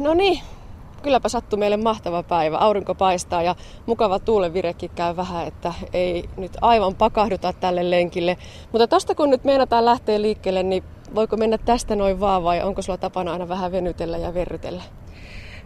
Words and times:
No 0.00 0.14
niin, 0.14 0.40
kylläpä 1.02 1.28
sattui 1.28 1.58
meille 1.58 1.76
mahtava 1.76 2.22
päivä. 2.22 2.58
Aurinko 2.58 2.94
paistaa 2.94 3.42
ja 3.42 3.54
mukava 3.86 4.18
tuulenvirekin 4.18 4.90
käy 4.90 5.16
vähän, 5.16 5.46
että 5.46 5.74
ei 5.92 6.24
nyt 6.36 6.52
aivan 6.60 6.94
pakahduta 6.94 7.52
tälle 7.52 7.90
lenkille. 7.90 8.36
Mutta 8.72 8.88
tosta 8.88 9.14
kun 9.14 9.30
nyt 9.30 9.44
meinataan 9.44 9.84
lähteä 9.84 10.22
liikkeelle, 10.22 10.62
niin 10.62 10.84
voiko 11.14 11.36
mennä 11.36 11.58
tästä 11.58 11.96
noin 11.96 12.20
vaan 12.20 12.44
vai 12.44 12.62
onko 12.62 12.82
sulla 12.82 12.98
tapana 12.98 13.32
aina 13.32 13.48
vähän 13.48 13.72
venytellä 13.72 14.18
ja 14.18 14.34
verrytellä? 14.34 14.82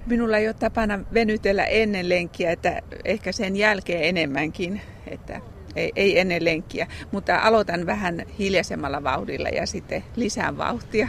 Minulla 0.07 0.37
ei 0.37 0.49
ole 0.49 0.55
tapana 0.55 1.01
venytellä 1.15 1.65
ennen 1.65 2.09
lenkkiä, 2.09 2.53
että 2.53 2.81
ehkä 3.05 3.33
sen 3.33 3.57
jälkeen 3.57 4.03
enemmänkin, 4.03 4.81
että 5.07 5.41
ei, 5.77 5.93
ei 5.97 6.19
ennen 6.19 6.45
lenkkiä. 6.45 6.87
Mutta 7.13 7.39
aloitan 7.39 7.87
vähän 7.87 8.23
hiljaisemmalla 8.39 9.05
vauhdilla 9.05 9.49
ja 9.49 9.67
sitten 9.67 10.05
lisään 10.17 10.59
vauhtia. 10.59 11.09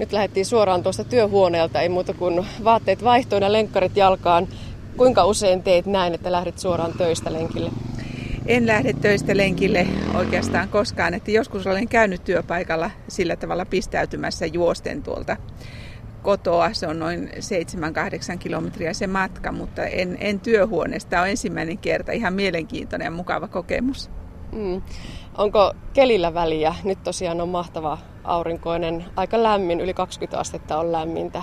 Nyt 0.00 0.12
lähdettiin 0.12 0.46
suoraan 0.46 0.82
tuosta 0.82 1.04
työhuoneelta, 1.04 1.80
ei 1.80 1.88
muuta 1.88 2.14
kuin 2.14 2.46
vaatteet 2.64 3.04
vaihtoina 3.04 3.46
ja 3.46 3.52
lenkkarit 3.52 3.96
jalkaan. 3.96 4.48
Kuinka 4.96 5.24
usein 5.24 5.62
teet 5.62 5.86
näin, 5.86 6.14
että 6.14 6.32
lähdet 6.32 6.58
suoraan 6.58 6.92
töistä 6.98 7.32
lenkille? 7.32 7.70
En 8.46 8.66
lähde 8.66 8.92
töistä 8.92 9.36
lenkille 9.36 9.86
oikeastaan 10.14 10.68
koskaan, 10.68 11.14
että 11.14 11.30
joskus 11.30 11.66
olen 11.66 11.88
käynyt 11.88 12.24
työpaikalla 12.24 12.90
sillä 13.08 13.36
tavalla 13.36 13.64
pistäytymässä 13.64 14.46
juosten 14.46 15.02
tuolta 15.02 15.36
kotoa. 16.22 16.72
Se 16.72 16.86
on 16.86 16.98
noin 16.98 17.30
7-8 18.34 18.38
kilometriä 18.38 18.92
se 18.92 19.06
matka, 19.06 19.52
mutta 19.52 19.84
en, 19.84 20.16
en 20.20 20.40
työhuoneesta. 20.40 21.20
On 21.20 21.28
ensimmäinen 21.28 21.78
kerta. 21.78 22.12
Ihan 22.12 22.34
mielenkiintoinen 22.34 23.04
ja 23.04 23.10
mukava 23.10 23.48
kokemus. 23.48 24.10
Mm. 24.52 24.82
Onko 25.38 25.72
kelillä 25.92 26.34
väliä? 26.34 26.74
Nyt 26.84 27.02
tosiaan 27.02 27.40
on 27.40 27.48
mahtava 27.48 27.98
aurinkoinen, 28.24 29.04
aika 29.16 29.42
lämmin, 29.42 29.80
yli 29.80 29.94
20 29.94 30.38
astetta 30.38 30.78
on 30.78 30.92
lämmintä. 30.92 31.42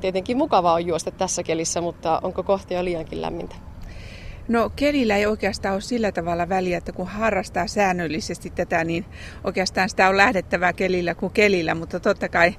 Tietenkin 0.00 0.36
mukavaa 0.36 0.74
on 0.74 0.86
juosta 0.86 1.10
tässä 1.10 1.42
kelissä, 1.42 1.80
mutta 1.80 2.20
onko 2.22 2.42
kohta 2.42 2.74
jo 2.74 2.84
liiankin 2.84 3.22
lämmintä? 3.22 3.56
No 4.48 4.70
kelillä 4.76 5.16
ei 5.16 5.26
oikeastaan 5.26 5.72
ole 5.72 5.80
sillä 5.80 6.12
tavalla 6.12 6.48
väliä, 6.48 6.78
että 6.78 6.92
kun 6.92 7.06
harrastaa 7.06 7.66
säännöllisesti 7.66 8.50
tätä, 8.50 8.84
niin 8.84 9.04
oikeastaan 9.44 9.88
sitä 9.88 10.08
on 10.08 10.16
lähdettävää 10.16 10.72
kelillä 10.72 11.14
kuin 11.14 11.32
kelillä, 11.32 11.74
mutta 11.74 12.00
totta 12.00 12.28
kai 12.28 12.54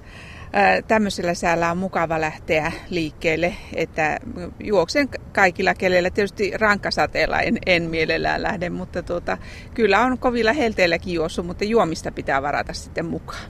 tämmöisellä 0.88 1.34
säällä 1.34 1.72
on 1.72 1.78
mukava 1.78 2.22
lähteä 2.22 2.72
liikkeelle, 2.90 3.54
että 3.76 4.20
juoksen 4.60 5.10
kaikilla 5.32 5.74
keleillä. 5.74 6.10
Tietysti 6.10 6.52
rankkasateella 6.56 7.42
en, 7.42 7.58
en 7.66 7.84
mielellään 7.84 8.44
lähde, 8.44 8.70
mutta 8.70 9.04
tuota, 9.04 9.38
kyllä 9.74 10.00
on 10.00 10.18
kovilla 10.18 10.54
helteilläkin 10.54 11.14
juossut, 11.14 11.46
mutta 11.46 11.64
juomista 11.64 12.12
pitää 12.12 12.42
varata 12.42 12.74
sitten 12.74 13.06
mukaan. 13.06 13.44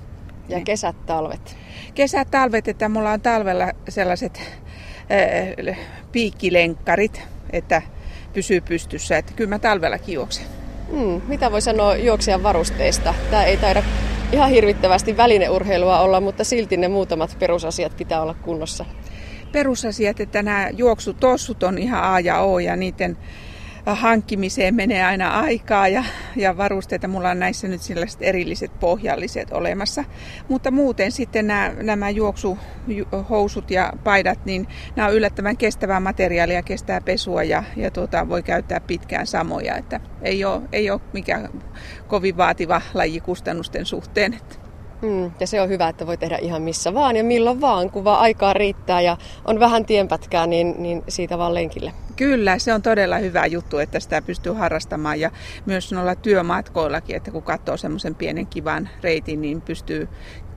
Ja 0.50 0.62
kesät, 0.62 1.06
talvet? 1.06 1.58
Kesät, 1.94 2.31
talvet, 2.31 2.68
että 2.68 2.90
mulla 2.90 3.12
on 3.12 3.22
talvella 3.22 3.72
sellaiset 3.90 4.42
äh, 5.68 5.78
piikkilenkkarit, 6.12 7.22
että 7.50 7.81
pysyy 8.34 8.62
pystyssä, 8.62 9.18
että 9.18 9.34
kyllä 9.36 9.50
mä 9.50 9.59
talvellakin 9.59 10.16
juoksen. 10.16 10.46
Hmm, 10.92 11.22
mitä 11.28 11.52
voi 11.52 11.62
sanoa 11.62 11.96
juoksijan 11.96 12.44
varusteista? 12.44 13.14
Tämä 13.31 13.44
ei 13.44 13.58
taida 13.58 13.84
ihan 14.34 14.50
hirvittävästi 14.50 15.17
välineurheilua 15.17 16.00
olla, 16.00 16.22
mutta 16.22 16.44
silti 16.44 16.78
ne 16.78 16.88
muutamat 16.88 17.36
perusasiat 17.39 17.98
pitää 17.98 18.22
olla 18.22 18.36
kunnossa. 18.42 18.86
Perusasiat, 19.52 20.20
että 20.20 20.44
nämä 20.44 20.70
juoksutossut 20.78 21.64
on 21.64 21.78
ihan 21.78 22.03
A 22.03 22.20
ja 22.20 22.40
O 22.40 22.59
ja 22.59 22.75
niiden 22.75 23.17
hankkimiseen 23.86 24.76
menee 24.76 25.03
aina 25.03 25.39
aikaa 25.39 25.88
ja, 25.88 26.03
ja 26.36 26.58
varusteita. 26.58 27.08
Mulla 27.08 27.30
on 27.30 27.39
näissä 27.39 27.67
nyt 27.67 27.81
sellaiset 27.81 28.22
erilliset 28.22 28.80
pohjalliset 28.80 29.52
olemassa. 29.52 30.03
Mutta 30.50 30.72
muuten 30.72 31.12
sitten 31.12 31.48
nämä, 31.48 31.73
nämä 31.81 32.09
juoksuhousut 32.09 33.72
ja 33.72 33.94
paidat, 34.03 34.45
niin 34.45 34.67
nämä 34.95 35.08
on 35.08 35.14
yllättävän 35.14 35.58
kestävää 35.58 36.00
materiaalia, 36.00 36.64
kestää 36.64 37.02
pesua 37.02 37.44
ja, 37.44 37.64
ja 37.75 37.92
tuota, 37.92 38.30
voi 38.30 38.44
käyttää 38.44 38.80
pitkään 38.80 39.28
samoja. 39.28 39.78
Että 39.78 40.00
ei, 40.22 40.45
ole, 40.45 40.62
ei 40.72 40.90
ole 40.92 41.02
mikään 41.14 41.50
kovin 42.07 42.38
vaativa 42.38 42.81
laji 42.94 43.19
kustannusten 43.19 43.86
suhteen. 43.86 44.40
Mm, 45.03 45.31
ja 45.40 45.47
se 45.47 45.62
on 45.62 45.69
hyvä, 45.69 45.88
että 45.88 46.08
voi 46.08 46.18
tehdä 46.18 46.38
ihan 46.38 46.62
missä 46.62 46.94
vaan 46.94 47.16
ja 47.16 47.24
milloin 47.24 47.62
vaan, 47.62 47.90
kun 47.90 48.03
vaan 48.03 48.19
aikaa 48.19 48.53
riittää 48.53 49.02
ja 49.02 49.18
on 49.46 49.59
vähän 49.59 49.86
tienpätkää, 49.86 50.47
niin, 50.47 50.75
niin 50.78 51.03
siitä 51.08 51.38
vaan 51.38 51.53
lenkille. 51.53 51.94
Kyllä, 52.16 52.59
se 52.59 52.74
on 52.74 52.81
todella 52.81 53.18
hyvä 53.18 53.46
juttu, 53.46 53.78
että 53.78 54.00
sitä 54.00 54.22
pystyy 54.22 54.53
harrastamaan 54.53 55.19
ja 55.19 55.31
myös 55.66 55.92
noilla 55.92 56.16
työmatkoillakin, 56.16 57.16
että 57.16 57.31
kun 57.31 57.44
katsoo 57.44 57.78
semmoisen 57.78 58.16
pienen 58.16 58.47
kivan 58.47 58.90
reitin, 59.02 59.42
niin 59.42 59.62
pystyy 59.62 60.08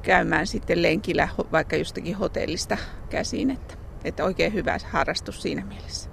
käymään 0.03 0.47
sitten 0.47 0.83
lenkillä 0.83 1.29
vaikka 1.53 1.77
jostakin 1.77 2.17
hotellista 2.17 2.77
käsiin, 3.11 3.51
että, 3.51 3.75
että 4.05 4.25
oikein 4.25 4.53
hyvä 4.53 4.79
harrastus 4.91 5.43
siinä 5.43 5.65
mielessä. 5.65 6.11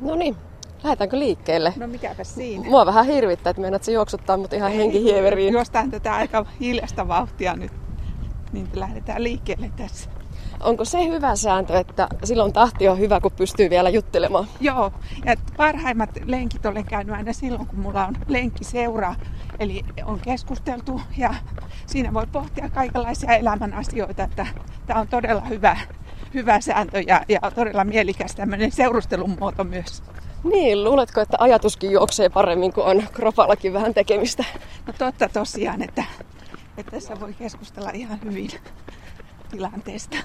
No 0.00 0.14
niin, 0.14 0.36
Lähdetäänkö 0.84 1.18
liikkeelle? 1.18 1.72
No 1.76 1.86
mikäpä 1.86 2.24
siinä. 2.24 2.68
Mua 2.68 2.86
vähän 2.86 3.06
hirvittää, 3.06 3.50
että 3.50 3.60
meinaat 3.60 3.84
se 3.84 3.92
juoksuttaa 3.92 4.36
mut 4.36 4.52
ihan 4.52 4.72
henkihieveriin. 4.72 5.52
Juostaan 5.52 5.90
tätä 5.90 6.14
aika 6.14 6.46
hiljasta 6.60 7.08
vauhtia 7.08 7.56
nyt, 7.56 7.72
niin 8.52 8.68
lähdetään 8.74 9.24
liikkeelle 9.24 9.70
tässä. 9.76 10.10
Onko 10.60 10.84
se 10.84 11.08
hyvä 11.08 11.36
sääntö, 11.36 11.78
että 11.78 12.08
silloin 12.24 12.52
tahti 12.52 12.88
on 12.88 12.98
hyvä, 12.98 13.20
kun 13.20 13.32
pystyy 13.32 13.70
vielä 13.70 13.88
juttelemaan? 13.88 14.46
Joo, 14.60 14.92
ja 15.24 15.34
parhaimmat 15.56 16.10
lenkit 16.24 16.66
olen 16.66 16.84
käynyt 16.84 17.16
aina 17.16 17.32
silloin, 17.32 17.66
kun 17.66 17.78
mulla 17.78 18.06
on 18.06 18.16
seura. 18.60 19.14
Eli 19.58 19.82
on 20.04 20.20
keskusteltu 20.20 21.00
ja 21.16 21.34
siinä 21.86 22.14
voi 22.14 22.26
pohtia 22.32 22.68
kaikenlaisia 22.68 23.36
elämän 23.36 23.74
asioita, 23.74 24.24
että 24.24 24.46
tämä 24.86 25.00
on 25.00 25.08
todella 25.08 25.40
hyvä, 25.40 25.76
hyvä 26.34 26.60
sääntö 26.60 27.00
ja, 27.06 27.20
ja 27.28 27.40
todella 27.54 27.84
mielikäs 27.84 28.34
tämmöinen 28.34 28.72
seurustelun 28.72 29.36
muoto 29.40 29.64
myös. 29.64 30.02
Niin, 30.44 30.84
luuletko, 30.84 31.20
että 31.20 31.36
ajatuskin 31.40 31.90
juoksee 31.90 32.28
paremmin, 32.28 32.72
kuin 32.72 32.86
on 32.86 33.02
kropallakin 33.12 33.72
vähän 33.72 33.94
tekemistä? 33.94 34.44
No 34.86 34.92
totta 34.98 35.28
tosiaan, 35.28 35.82
että, 35.82 36.04
että 36.78 36.90
tässä 36.90 37.20
voi 37.20 37.34
keskustella 37.34 37.90
ihan 37.90 38.18
hyvin 38.24 38.50
tilanteesta, 39.50 40.16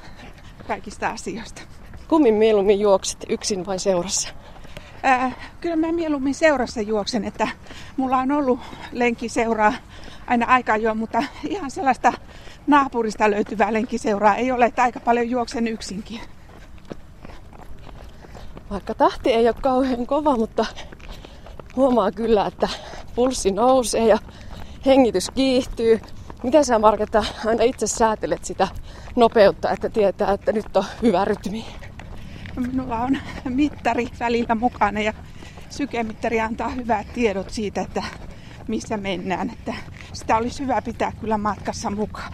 kaikista 0.67 1.09
asioista. 1.09 1.61
Kummin 2.07 2.33
mieluummin 2.33 2.79
juokset, 2.79 3.25
yksin 3.29 3.65
vai 3.65 3.79
seurassa? 3.79 4.29
Ää, 5.03 5.31
kyllä 5.61 5.75
mä 5.75 5.91
mieluummin 5.91 6.35
seurassa 6.35 6.81
juoksen, 6.81 7.25
että 7.25 7.47
mulla 7.97 8.17
on 8.17 8.31
ollut 8.31 8.59
lenkkiseuraa 8.91 9.73
aina 10.27 10.45
aikaa 10.45 10.77
jo, 10.77 10.95
mutta 10.95 11.23
ihan 11.47 11.71
sellaista 11.71 12.13
naapurista 12.67 13.31
löytyvää 13.31 13.73
lenkkiseuraa 13.73 14.35
ei 14.35 14.51
ole, 14.51 14.65
että 14.65 14.83
aika 14.83 14.99
paljon 14.99 15.29
juoksen 15.29 15.67
yksinkin. 15.67 16.21
Vaikka 18.71 18.93
tahti 18.93 19.33
ei 19.33 19.47
ole 19.47 19.55
kauhean 19.61 20.07
kova, 20.07 20.37
mutta 20.37 20.65
huomaa 21.75 22.11
kyllä, 22.11 22.45
että 22.45 22.69
pulssi 23.15 23.51
nousee 23.51 24.07
ja 24.07 24.17
hengitys 24.85 25.29
kiihtyy. 25.29 26.01
Miten 26.43 26.65
sä 26.65 26.79
Marketta 26.79 27.23
aina 27.45 27.63
itse 27.63 27.87
säätelet 27.87 28.45
sitä 28.45 28.67
nopeutta, 29.15 29.71
että 29.71 29.89
tietää, 29.89 30.31
että 30.31 30.51
nyt 30.51 30.77
on 30.77 30.83
hyvä 31.01 31.25
rytmi? 31.25 31.65
Minulla 32.55 32.97
on 32.97 33.17
mittari 33.43 34.07
välillä 34.19 34.55
mukana 34.55 34.99
ja 34.99 35.13
sykemittari 35.69 36.41
antaa 36.41 36.69
hyvät 36.69 37.13
tiedot 37.13 37.49
siitä, 37.49 37.81
että 37.81 38.03
missä 38.67 38.97
mennään. 38.97 39.49
Että 39.49 39.73
sitä 40.13 40.37
olisi 40.37 40.63
hyvä 40.63 40.81
pitää 40.81 41.11
kyllä 41.11 41.37
matkassa 41.37 41.89
mukaan. 41.89 42.33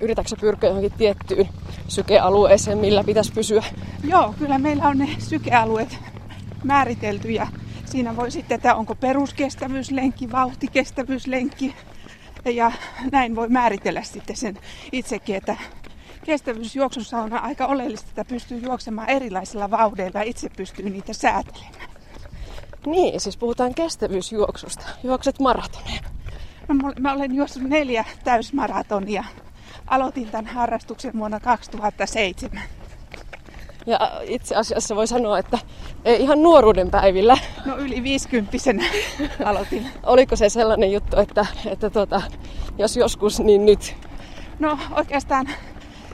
Yritätkö 0.00 0.36
pyrkiä 0.40 0.68
johonkin 0.68 0.92
tiettyyn 0.92 1.48
sykealueeseen, 1.88 2.78
millä 2.78 3.04
pitäisi 3.04 3.32
pysyä? 3.32 3.64
Joo, 4.04 4.34
kyllä 4.38 4.58
meillä 4.58 4.88
on 4.88 4.98
ne 4.98 5.08
sykealueet 5.18 5.98
määritelty 6.64 7.30
ja 7.30 7.46
siinä 7.84 8.16
voi 8.16 8.30
sitten, 8.30 8.54
että 8.54 8.74
onko 8.74 8.94
peruskestävyyslenkki, 8.94 10.32
vauhtikestävyyslenkki 10.32 11.74
ja 12.44 12.72
näin 13.12 13.36
voi 13.36 13.48
määritellä 13.48 14.02
sitten 14.02 14.36
sen 14.36 14.58
itsekin, 14.92 15.36
että 15.36 15.56
kestävyysjuoksussa 16.24 17.18
on 17.18 17.32
aika 17.32 17.66
oleellista, 17.66 18.08
että 18.08 18.24
pystyy 18.24 18.58
juoksemaan 18.58 19.10
erilaisilla 19.10 19.70
vauhdeilla 19.70 20.18
ja 20.18 20.24
itse 20.24 20.48
pystyy 20.56 20.90
niitä 20.90 21.12
säätelemään. 21.12 21.90
Niin, 22.86 23.20
siis 23.20 23.36
puhutaan 23.36 23.74
kestävyysjuoksusta. 23.74 24.86
Juokset 25.02 25.40
maratoneja. 25.40 26.00
No, 26.68 26.74
mä 27.00 27.12
olen 27.12 27.34
juossut 27.34 27.62
neljä 27.62 28.04
täysmaratonia 28.24 29.24
aloitin 29.86 30.30
tämän 30.30 30.46
harrastuksen 30.46 31.12
vuonna 31.18 31.40
2007. 31.40 32.62
Ja 33.86 33.98
itse 34.22 34.54
asiassa 34.54 34.96
voi 34.96 35.06
sanoa, 35.06 35.38
että 35.38 35.58
ei 36.04 36.22
ihan 36.22 36.42
nuoruuden 36.42 36.90
päivillä. 36.90 37.36
No 37.64 37.76
yli 37.76 38.02
50 38.02 38.56
aloitin. 39.44 39.86
Oliko 40.02 40.36
se 40.36 40.48
sellainen 40.48 40.92
juttu, 40.92 41.20
että, 41.20 41.46
että 41.66 41.90
tota, 41.90 42.22
jos 42.78 42.96
joskus, 42.96 43.40
niin 43.40 43.66
nyt? 43.66 43.96
No 44.58 44.78
oikeastaan 44.90 45.48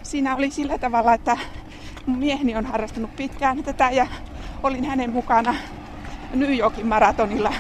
siinä 0.03 0.37
oli 0.37 0.51
sillä 0.51 0.79
tavalla, 0.79 1.15
että 1.15 1.39
mun 2.07 2.19
mieheni 2.19 2.57
on 2.57 2.67
harrastanut 2.67 3.17
pitkään 3.17 3.63
tätä 3.63 3.91
ja 3.91 4.07
olin 4.63 4.85
hänen 4.85 5.11
mukana 5.11 5.55
New 6.35 6.59
Yorkin 6.59 6.87
maratonilla 6.87 7.53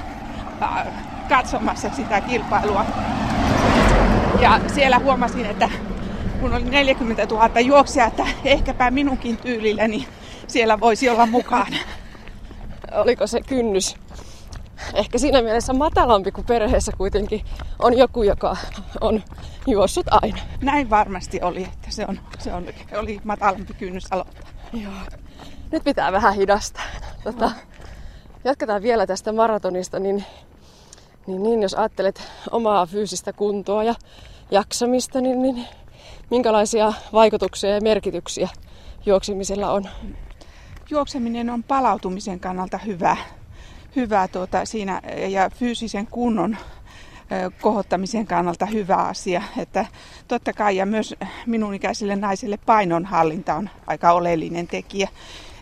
katsomassa 1.28 1.90
sitä 1.90 2.20
kilpailua. 2.20 2.84
Ja 4.40 4.60
siellä 4.74 4.98
huomasin, 4.98 5.46
että 5.46 5.70
kun 6.40 6.52
oli 6.54 6.64
40 6.64 7.26
000 7.26 7.60
juoksia, 7.60 8.06
että 8.06 8.26
ehkäpä 8.44 8.90
minunkin 8.90 9.36
tyylilläni 9.36 10.08
siellä 10.46 10.80
voisi 10.80 11.08
olla 11.08 11.26
mukana. 11.26 11.76
Oliko 12.92 13.26
se 13.26 13.40
kynnys 13.40 13.96
ehkä 14.94 15.18
siinä 15.18 15.42
mielessä 15.42 15.72
matalampi 15.72 16.32
kuin 16.32 16.46
perheessä 16.46 16.92
kuitenkin 16.98 17.44
on 17.78 17.98
joku, 17.98 18.22
joka 18.22 18.56
on 19.00 19.22
juossut 19.66 20.06
aina. 20.10 20.38
Näin 20.62 20.90
varmasti 20.90 21.40
oli, 21.42 21.64
että 21.64 21.90
se, 21.90 22.06
on, 22.08 22.20
se 22.38 22.52
on, 22.52 22.66
oli 22.98 23.20
matalampi 23.24 23.74
kynnys 23.74 24.06
aloittaa. 24.10 24.50
Joo. 24.72 24.92
Nyt 25.72 25.84
pitää 25.84 26.12
vähän 26.12 26.34
hidastaa. 26.34 26.84
Tota, 27.24 27.50
jatketaan 28.44 28.82
vielä 28.82 29.06
tästä 29.06 29.32
maratonista, 29.32 29.98
niin, 29.98 30.24
niin, 31.26 31.42
niin 31.42 31.62
jos 31.62 31.74
ajattelet 31.74 32.22
omaa 32.50 32.86
fyysistä 32.86 33.32
kuntoa 33.32 33.84
ja 33.84 33.94
jaksamista, 34.50 35.20
niin, 35.20 35.42
niin 35.42 35.66
minkälaisia 36.30 36.92
vaikutuksia 37.12 37.70
ja 37.70 37.80
merkityksiä 37.80 38.48
juoksemisella 39.06 39.72
on? 39.72 39.88
Juokseminen 40.90 41.50
on 41.50 41.62
palautumisen 41.62 42.40
kannalta 42.40 42.78
hyvä, 42.78 43.16
hyvä 43.96 44.28
tuota, 44.28 44.64
siinä 44.64 45.02
ja 45.28 45.50
fyysisen 45.50 46.06
kunnon 46.06 46.56
kohottamisen 47.60 48.26
kannalta 48.26 48.66
hyvä 48.66 48.96
asia. 48.96 49.42
Että 49.58 49.86
totta 50.28 50.52
kai 50.52 50.76
ja 50.76 50.86
myös 50.86 51.14
minun 51.46 51.74
ikäiselle 51.74 52.16
naiselle 52.16 52.56
painonhallinta 52.56 53.54
on 53.54 53.70
aika 53.86 54.12
oleellinen 54.12 54.66
tekijä. 54.66 55.08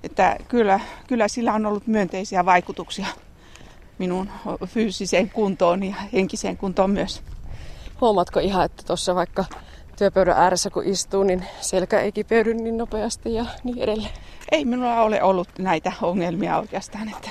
Että 0.03 0.37
kyllä, 0.49 0.81
kyllä 1.07 1.29
sillä 1.29 1.55
on 1.55 1.67
ollut 1.67 1.87
myönteisiä 1.87 2.45
vaikutuksia 2.45 3.07
minun 3.99 4.31
fyysiseen 4.67 5.31
kuntoon 5.31 5.85
ja 5.85 5.95
henkiseen 6.13 6.57
kuntoon 6.57 6.91
myös. 6.91 7.23
Huomaatko 8.01 8.41
ihan, 8.41 8.65
että 8.65 8.83
tuossa 8.87 9.15
vaikka 9.15 9.45
työpöydän 9.99 10.37
ääressä 10.37 10.71
kun 10.71 10.85
istuu, 10.85 11.23
niin 11.23 11.45
selkä 11.61 12.01
ei 12.01 12.13
kipeydy 12.13 12.55
niin 12.55 12.79
nopeasti 12.79 13.35
ja 13.35 13.45
niin 13.65 13.79
edelleen? 13.79 14.13
Ei 14.53 14.65
minulla 14.65 15.03
ole 15.03 15.23
ollut 15.23 15.49
näitä 15.59 15.93
ongelmia 16.03 16.59
oikeastaan. 16.59 17.09
Että, 17.09 17.31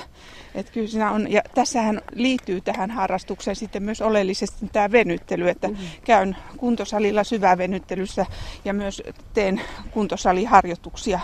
että 0.54 0.72
kyllä 0.72 0.88
siinä 0.88 1.10
on, 1.10 1.32
ja 1.32 1.42
tässähän 1.54 2.00
liittyy 2.14 2.60
tähän 2.60 2.90
harrastukseen 2.90 3.56
sitten 3.56 3.82
myös 3.82 4.00
oleellisesti 4.00 4.68
tämä 4.72 4.92
venyttely, 4.92 5.48
että 5.48 5.68
mm-hmm. 5.68 5.86
käyn 6.04 6.36
kuntosalilla 6.56 7.24
syvävenyttelyssä 7.24 8.26
ja 8.64 8.74
myös 8.74 9.02
teen 9.34 9.60
kuntosaliharjoituksia, 9.90 11.20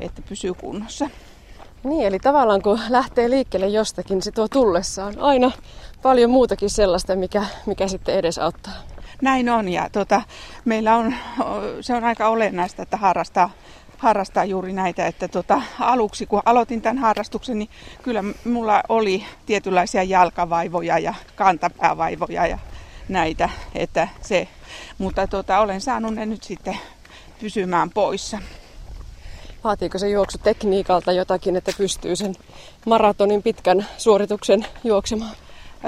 että 0.00 0.22
pysyy 0.28 0.54
kunnossa. 0.54 1.10
Niin, 1.84 2.06
eli 2.06 2.18
tavallaan 2.18 2.62
kun 2.62 2.80
lähtee 2.88 3.30
liikkeelle 3.30 3.68
jostakin, 3.68 4.22
se 4.22 4.30
tuo 4.30 4.48
tullessaan 4.48 5.14
aina 5.18 5.50
paljon 6.02 6.30
muutakin 6.30 6.70
sellaista, 6.70 7.16
mikä, 7.16 7.44
mikä 7.66 7.88
sitten 7.88 8.14
edesauttaa. 8.14 8.72
Näin 9.22 9.48
on 9.48 9.68
ja 9.68 9.88
tota, 9.92 10.22
meillä 10.64 10.96
on, 10.96 11.14
se 11.80 11.94
on 11.94 12.04
aika 12.04 12.28
olennaista, 12.28 12.82
että 12.82 12.96
harrastaa, 12.96 13.50
harrastaa 13.98 14.44
juuri 14.44 14.72
näitä, 14.72 15.06
että 15.06 15.28
tota, 15.28 15.62
aluksi 15.80 16.26
kun 16.26 16.42
aloitin 16.44 16.82
tämän 16.82 16.98
harrastuksen, 16.98 17.58
niin 17.58 17.70
kyllä 18.02 18.24
mulla 18.44 18.82
oli 18.88 19.24
tietynlaisia 19.46 20.02
jalkavaivoja 20.02 20.98
ja 20.98 21.14
kantapäävaivoja 21.36 22.46
ja 22.46 22.58
näitä, 23.08 23.48
että 23.74 24.08
se, 24.20 24.48
mutta 24.98 25.26
tota, 25.26 25.58
olen 25.58 25.80
saanut 25.80 26.14
ne 26.14 26.26
nyt 26.26 26.42
sitten 26.42 26.78
pysymään 27.40 27.90
poissa. 27.90 28.38
Vaatiiko 29.64 29.98
se 29.98 30.08
juoksu 30.08 30.38
tekniikalta 30.38 31.12
jotakin, 31.12 31.56
että 31.56 31.72
pystyy 31.78 32.16
sen 32.16 32.34
maratonin 32.86 33.42
pitkän 33.42 33.86
suorituksen 33.96 34.66
juoksemaan? 34.84 35.36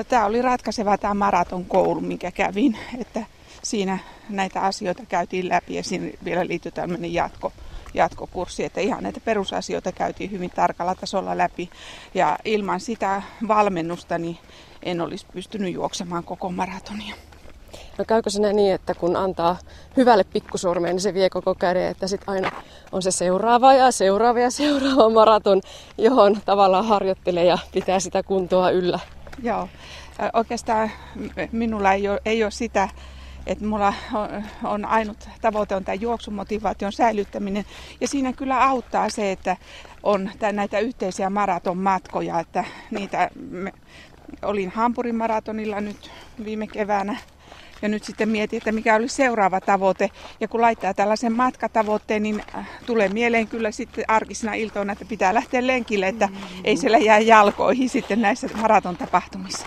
Tämä 0.08 0.26
oli 0.26 0.42
ratkaiseva 0.42 0.98
tämä 0.98 1.14
maraton 1.14 1.64
koulu, 1.64 2.00
mikä 2.00 2.30
kävin, 2.30 2.78
että 2.98 3.26
siinä 3.62 3.98
näitä 4.28 4.60
asioita 4.60 5.02
käytiin 5.08 5.48
läpi 5.48 5.74
ja 5.74 5.84
siinä 5.84 6.10
vielä 6.24 6.46
liittyi 6.46 6.72
tämmöinen 6.72 7.14
jatko, 7.14 7.52
jatkokurssi, 7.94 8.64
että 8.64 8.80
ihan 8.80 9.02
näitä 9.02 9.20
perusasioita 9.24 9.92
käytiin 9.92 10.30
hyvin 10.30 10.50
tarkalla 10.50 10.94
tasolla 10.94 11.38
läpi 11.38 11.70
ja 12.14 12.38
ilman 12.44 12.80
sitä 12.80 13.22
valmennusta 13.48 14.18
niin 14.18 14.38
en 14.82 15.00
olisi 15.00 15.26
pystynyt 15.32 15.74
juoksemaan 15.74 16.24
koko 16.24 16.50
maratonia. 16.50 17.14
No 17.98 18.04
käykö 18.04 18.30
se 18.30 18.52
niin, 18.52 18.74
että 18.74 18.94
kun 18.94 19.16
antaa 19.16 19.58
hyvälle 19.96 20.24
pikkusormeen, 20.24 20.94
niin 20.94 21.00
se 21.00 21.14
vie 21.14 21.30
koko 21.30 21.54
käden, 21.54 21.88
että 21.88 22.06
sitten 22.06 22.28
aina 22.28 22.50
on 22.92 23.02
se 23.02 23.10
seuraava 23.10 23.74
ja 23.74 23.90
seuraava 23.90 24.40
ja 24.40 24.50
seuraava 24.50 25.10
maraton, 25.10 25.60
johon 25.98 26.40
tavallaan 26.44 26.86
harjoittelee 26.86 27.44
ja 27.44 27.58
pitää 27.72 28.00
sitä 28.00 28.22
kuntoa 28.22 28.70
yllä? 28.70 28.98
Joo, 29.42 29.68
oikeastaan 30.32 30.90
minulla 31.52 31.92
ei 31.92 32.08
ole, 32.08 32.20
ei 32.24 32.42
ole 32.42 32.50
sitä, 32.50 32.88
että 33.46 33.64
mulla 33.64 33.94
on, 34.14 34.44
on 34.64 34.84
ainut 34.84 35.28
tavoite 35.40 35.74
on 35.74 35.84
tämä 35.84 35.94
juoksumotivaation 35.94 36.92
säilyttäminen. 36.92 37.64
Ja 38.00 38.08
siinä 38.08 38.32
kyllä 38.32 38.64
auttaa 38.64 39.08
se, 39.08 39.32
että 39.32 39.56
on 40.02 40.30
näitä 40.52 40.78
yhteisiä 40.78 41.30
maratonmatkoja, 41.30 42.40
että 42.40 42.64
niitä 42.90 43.30
me, 43.50 43.72
olin 44.42 44.70
Hampurin 44.70 45.16
maratonilla 45.16 45.80
nyt 45.80 46.10
viime 46.44 46.66
keväänä 46.66 47.16
ja 47.82 47.88
nyt 47.88 48.04
sitten 48.04 48.28
mietin, 48.28 48.56
että 48.56 48.72
mikä 48.72 48.94
olisi 48.94 49.14
seuraava 49.14 49.60
tavoite. 49.60 50.10
Ja 50.40 50.48
kun 50.48 50.60
laittaa 50.60 50.94
tällaisen 50.94 51.32
matkatavoitteen, 51.32 52.22
niin 52.22 52.42
äh, 52.54 52.68
tulee 52.86 53.08
mieleen 53.08 53.48
kyllä 53.48 53.70
sitten 53.70 54.04
arkisena 54.08 54.54
iltoina, 54.54 54.92
että 54.92 55.04
pitää 55.04 55.34
lähteä 55.34 55.66
lenkille, 55.66 56.08
että 56.08 56.28
ei 56.64 56.76
siellä 56.76 56.98
jää 56.98 57.18
jalkoihin 57.18 57.88
sitten 57.88 58.20
näissä 58.20 58.48
maraton 58.56 58.96
tapahtumissa. 58.96 59.66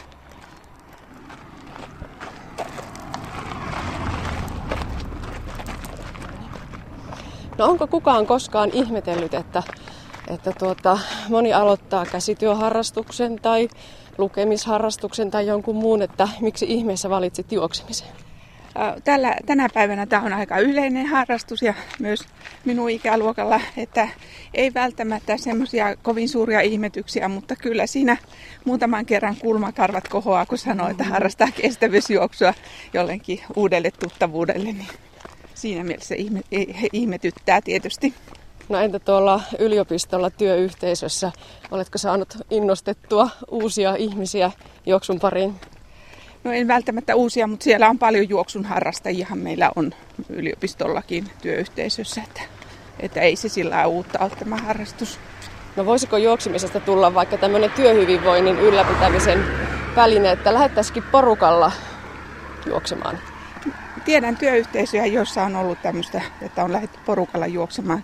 No 7.57 7.65
onko 7.65 7.87
kukaan 7.87 8.25
koskaan 8.25 8.69
ihmetellyt, 8.73 9.33
että, 9.33 9.63
että 10.27 10.51
tuota, 10.59 10.99
moni 11.29 11.53
aloittaa 11.53 12.05
käsityöharrastuksen 12.05 13.35
tai 13.41 13.69
lukemisharrastuksen 14.17 15.31
tai 15.31 15.47
jonkun 15.47 15.75
muun, 15.75 16.01
että 16.01 16.27
miksi 16.41 16.65
ihmeessä 16.69 17.09
valitsit 17.09 17.51
juoksemisen? 17.51 18.07
Tällä, 19.03 19.35
tänä 19.45 19.69
päivänä 19.73 20.05
tämä 20.05 20.21
on 20.21 20.33
aika 20.33 20.59
yleinen 20.59 21.05
harrastus 21.05 21.61
ja 21.61 21.73
myös 21.99 22.19
minun 22.65 22.89
ikäluokalla, 22.89 23.61
että 23.77 24.07
ei 24.53 24.73
välttämättä 24.73 25.37
semmoisia 25.37 25.95
kovin 25.95 26.29
suuria 26.29 26.61
ihmetyksiä, 26.61 27.27
mutta 27.27 27.55
kyllä 27.55 27.87
siinä 27.87 28.17
muutaman 28.65 29.05
kerran 29.05 29.35
kulmakarvat 29.35 30.07
kohoaa, 30.07 30.45
kun 30.45 30.57
sanoo, 30.57 30.89
että 30.89 31.03
harrastaa 31.03 31.47
kestävyysjuoksua 31.61 32.53
jollekin 32.93 33.39
uudelle 33.55 33.91
tuttavuudelle, 33.91 34.73
niin 34.73 34.87
siinä 35.53 35.83
mielessä 35.83 36.15
ihme, 36.15 36.41
ihmetyttää 36.93 37.61
tietysti. 37.61 38.13
No 38.69 38.79
entä 38.79 38.99
tuolla 38.99 39.41
yliopistolla 39.59 40.29
työyhteisössä, 40.29 41.31
oletko 41.71 41.97
saanut 41.97 42.37
innostettua 42.49 43.29
uusia 43.51 43.95
ihmisiä 43.95 44.51
juoksun 44.85 45.19
pariin? 45.19 45.55
No 46.43 46.51
en 46.51 46.67
välttämättä 46.67 47.15
uusia, 47.15 47.47
mutta 47.47 47.63
siellä 47.63 47.89
on 47.89 47.99
paljon 47.99 48.29
juoksun 48.29 48.65
harrastajiahan 48.65 49.37
meillä 49.37 49.71
on 49.75 49.91
yliopistollakin 50.29 51.29
työyhteisössä, 51.41 52.21
että, 52.23 52.41
että 52.99 53.21
ei 53.21 53.35
se 53.35 53.49
sillä 53.49 53.87
uutta 53.87 54.19
ole 54.19 54.29
tämä 54.29 54.57
harrastus. 54.57 55.19
No 55.75 55.85
voisiko 55.85 56.17
juoksemisesta 56.17 56.79
tulla 56.79 57.13
vaikka 57.13 57.37
tämmöinen 57.37 57.71
työhyvinvoinnin 57.71 58.59
ylläpitämisen 58.59 59.45
väline, 59.95 60.31
että 60.31 60.53
lähettäisikin 60.53 61.03
porukalla 61.03 61.71
juoksemaan? 62.65 63.19
Tiedän 64.05 64.37
työyhteisöjä, 64.37 65.05
joissa 65.05 65.43
on 65.43 65.55
ollut 65.55 65.81
tämmöistä, 65.81 66.21
että 66.41 66.63
on 66.63 66.73
lähdetty 66.73 66.99
porukalla 67.05 67.47
juoksemaan 67.47 68.03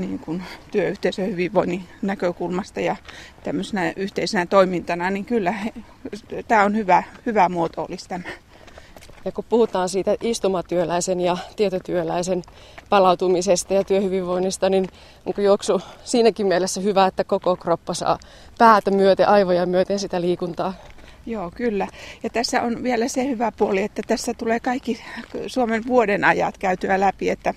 niin 0.00 0.18
kuin 0.18 0.42
työyhteisön 0.70 1.26
hyvinvoinnin 1.26 1.84
näkökulmasta 2.02 2.80
ja 2.80 2.96
tämmöisenä 3.42 3.92
yhteisenä 3.96 4.46
toimintana, 4.46 5.10
niin 5.10 5.24
kyllä 5.24 5.54
tämä 6.48 6.64
on 6.64 6.76
hyvä, 6.76 7.02
hyvä 7.26 7.48
muoto 7.48 7.86
olisi 7.88 8.08
tämä. 8.08 8.24
Ja 9.24 9.32
kun 9.32 9.44
puhutaan 9.48 9.88
siitä 9.88 10.16
istumatyöläisen 10.20 11.20
ja 11.20 11.36
tietotyöläisen 11.56 12.42
palautumisesta 12.88 13.74
ja 13.74 13.84
työhyvinvoinnista, 13.84 14.68
niin 14.68 14.88
onko 15.26 15.40
juoksu 15.40 15.80
siinäkin 16.04 16.46
mielessä 16.46 16.80
hyvä, 16.80 17.06
että 17.06 17.24
koko 17.24 17.56
kroppa 17.56 17.94
saa 17.94 18.18
päätä 18.58 18.90
myöten, 18.90 19.28
aivoja 19.28 19.66
myöten 19.66 19.98
sitä 19.98 20.20
liikuntaa? 20.20 20.74
Joo, 21.26 21.50
kyllä. 21.54 21.88
Ja 22.22 22.30
tässä 22.30 22.62
on 22.62 22.82
vielä 22.82 23.08
se 23.08 23.28
hyvä 23.28 23.52
puoli, 23.52 23.82
että 23.82 24.02
tässä 24.06 24.34
tulee 24.34 24.60
kaikki 24.60 25.00
Suomen 25.46 25.82
vuoden 25.86 26.24
ajat 26.24 26.58
käytyä 26.58 27.00
läpi, 27.00 27.30
että 27.30 27.54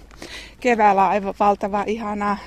keväällä 0.59 1.03
on 1.03 1.09
aivan 1.09 1.33
valtava 1.39 1.83
ihanaa, 1.87 2.37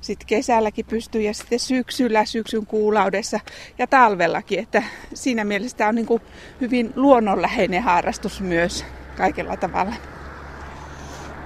sitten 0.00 0.26
kesälläkin 0.26 0.86
pystyy 0.86 1.22
ja 1.22 1.34
sitten 1.34 1.58
syksyllä, 1.58 2.24
syksyn 2.24 2.66
kuulaudessa 2.66 3.40
ja 3.78 3.86
talvellakin, 3.86 4.58
että 4.58 4.82
siinä 5.14 5.44
mielessä 5.44 5.76
tämä 5.76 5.88
on 5.88 5.94
niin 5.94 6.06
kuin 6.06 6.22
hyvin 6.60 6.92
luonnonläheinen 6.96 7.82
harrastus 7.82 8.40
myös 8.40 8.84
kaikella 9.16 9.56
tavalla. 9.56 9.94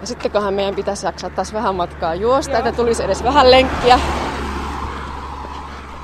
Ja 0.01 0.07
sittenköhän 0.07 0.55
meidän 0.55 0.75
pitäisi 0.75 1.07
jaksaa 1.07 1.31
taas 1.31 1.53
vähän 1.53 1.75
matkaa 1.75 2.15
juosta, 2.15 2.51
Joo. 2.51 2.59
että 2.59 2.73
tulisi 2.73 3.03
edes 3.03 3.23
vähän 3.23 3.51
lenkkiä. 3.51 4.01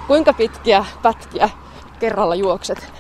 Kuinka 0.06 0.32
pitkiä 0.32 0.84
pätkiä 1.02 1.50
kerralla 1.98 2.34
juokset? 2.34 2.97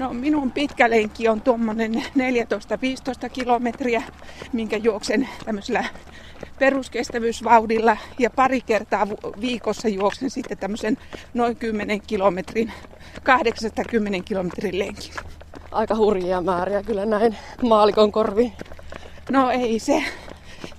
No 0.00 0.12
minun 0.12 0.52
pitkä 0.52 0.90
lenkki 0.90 1.28
on 1.28 1.40
tuommoinen 1.40 1.94
14-15 1.94 3.28
kilometriä, 3.32 4.02
minkä 4.52 4.76
juoksen 4.76 5.28
tämmöisellä 5.44 5.84
peruskestävyysvauhdilla 6.58 7.96
ja 8.18 8.30
pari 8.30 8.60
kertaa 8.60 9.06
viikossa 9.40 9.88
juoksen 9.88 10.30
sitten 10.30 10.58
tämmöisen 10.58 10.98
noin 11.34 11.56
10 11.56 12.00
kilometrin, 12.00 12.72
80 13.22 14.28
kilometrin 14.28 14.78
lenkin. 14.78 15.12
Aika 15.72 15.96
hurjia 15.96 16.40
määriä 16.40 16.82
kyllä 16.82 17.06
näin 17.06 17.36
maalikon 17.62 18.12
korvi. 18.12 18.52
No 19.30 19.50
ei 19.50 19.78
se, 19.78 20.02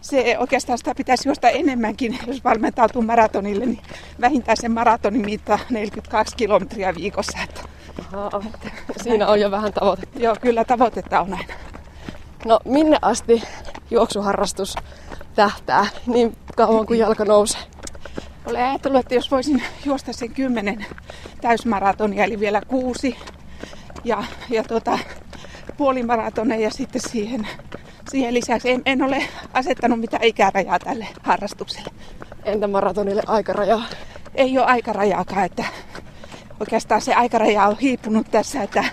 se 0.01 0.37
oikeastaan 0.37 0.77
sitä 0.77 0.95
pitäisi 0.95 1.27
juosta 1.27 1.49
enemmänkin, 1.49 2.19
jos 2.27 2.43
valmentautuu 2.43 3.01
maratonille, 3.01 3.65
niin 3.65 3.81
vähintään 4.21 4.57
sen 4.57 4.71
maratonin 4.71 5.25
mitta 5.25 5.59
42 5.69 6.35
kilometriä 6.35 6.95
viikossa. 6.95 7.37
Että, 7.43 7.60
Aha, 8.13 8.43
siinä 9.03 9.27
on 9.27 9.39
jo 9.39 9.51
vähän 9.51 9.73
tavoite. 9.73 10.07
Joo, 10.15 10.35
kyllä 10.41 10.65
tavoitetta 10.65 11.21
on 11.21 11.33
aina. 11.33 11.53
No 12.45 12.59
minne 12.65 12.97
asti 13.01 13.43
juoksuharrastus 13.91 14.75
tähtää 15.35 15.85
niin 16.07 16.37
kauan 16.55 16.85
kuin 16.85 16.99
jalka 16.99 17.25
nousee? 17.25 17.61
Olen 18.45 18.65
ajatellut, 18.65 18.99
että 18.99 19.15
jos 19.15 19.31
voisin 19.31 19.63
juosta 19.85 20.13
sen 20.13 20.31
kymmenen 20.31 20.85
täysmaratonia, 21.41 22.23
eli 22.23 22.39
vielä 22.39 22.61
kuusi, 22.67 23.17
ja, 24.03 24.23
ja 24.49 24.63
tuota, 24.63 24.99
puolimaratoneja 25.77 26.69
sitten 26.69 27.01
siihen, 27.01 27.47
siihen 28.11 28.33
lisäksi. 28.33 28.71
En, 28.71 28.81
en 28.85 29.01
ole 29.01 29.23
asettanut 29.53 29.99
mitään 29.99 30.23
ikärajaa 30.23 30.79
tälle 30.79 31.07
harrastukselle. 31.23 31.89
Entä 32.45 32.67
maratonille 32.67 33.21
aikarajaa? 33.27 33.83
Ei 34.35 34.57
ole 34.57 34.65
aikarajaakaan, 34.65 35.45
että 35.45 35.63
oikeastaan 36.61 37.01
se 37.01 37.13
aikaraja 37.13 37.67
on 37.67 37.77
hiipunut 37.77 38.31
tässä, 38.31 38.63
että 38.63 38.83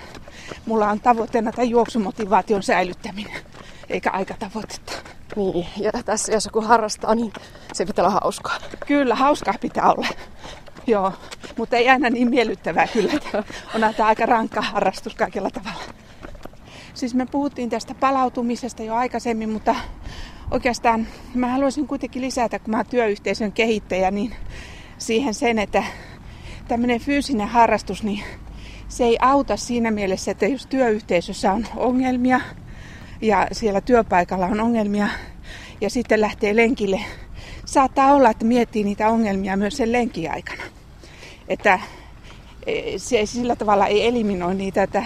mulla 0.67 0.91
on 0.91 1.01
tavoitteena 1.01 1.53
tämän 1.53 1.71
juoksumotivaation 1.71 2.63
säilyttäminen, 2.63 3.43
eikä 3.89 4.11
aikatavoitetta. 4.11 4.93
Niin, 5.37 5.67
ja 5.81 5.93
tässä 6.05 6.33
jos 6.33 6.45
joku 6.45 6.61
harrastaa, 6.61 7.15
niin 7.15 7.33
se 7.73 7.87
pitää 7.87 8.05
olla 8.05 8.21
hauskaa. 8.23 8.59
Kyllä, 8.87 9.15
hauskaa 9.15 9.55
pitää 9.61 9.93
olla. 9.93 10.09
Joo, 10.87 11.13
mutta 11.57 11.77
ei 11.77 11.89
aina 11.89 12.11
niin 12.11 12.31
miellyttävää 12.31 12.87
kyllä. 12.87 13.13
On 13.75 13.95
tämä 13.97 14.09
aika 14.09 14.27
rankka 14.27 14.63
harrastus 14.63 15.15
kaikella 15.15 15.51
tavalla. 15.51 15.85
Siis 16.95 17.15
me 17.15 17.27
puhuttiin 17.27 17.71
tästä 17.71 17.95
palautumisesta 17.95 18.83
jo 18.83 18.95
aikaisemmin, 18.95 19.51
mutta 19.51 19.75
oikeastaan 20.51 21.07
mä 21.35 21.49
haluaisin 21.49 21.87
kuitenkin 21.87 22.23
lisätä, 22.23 22.59
kun 22.59 22.71
mä 22.71 22.77
oon 22.77 22.87
työyhteisön 22.87 23.53
kehittäjä, 23.53 24.11
niin 24.11 24.35
siihen 24.99 25.35
sen, 25.35 25.59
että 25.59 25.83
tämmöinen 26.69 27.01
fyysinen 27.01 27.49
harrastus, 27.49 28.03
niin 28.03 28.23
se 28.89 29.05
ei 29.05 29.19
auta 29.21 29.57
siinä 29.57 29.91
mielessä, 29.91 30.31
että 30.31 30.47
jos 30.47 30.67
työyhteisössä 30.67 31.53
on 31.53 31.67
ongelmia 31.77 32.41
ja 33.23 33.49
siellä 33.53 33.81
työpaikalla 33.81 34.47
on 34.47 34.61
ongelmia 34.61 35.09
ja 35.81 35.91
sitten 35.91 36.21
lähtee 36.21 36.57
lenkille, 36.57 37.01
saattaa 37.65 38.15
olla, 38.15 38.31
että 38.31 38.45
miettii 38.45 38.85
niitä 38.85 39.09
ongelmia 39.09 39.57
myös 39.57 39.77
sen 39.77 39.93
lenkin 39.93 40.31
aikana. 40.31 40.63
Että 41.49 41.81
e, 42.67 42.99
se 42.99 43.27
sillä 43.27 43.57
tavalla 43.57 43.87
ei 43.87 44.07
eliminoi 44.07 44.55
niitä, 44.55 44.83
että 44.83 45.05